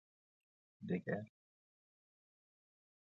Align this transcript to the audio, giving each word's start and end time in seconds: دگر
دگر 0.89 1.29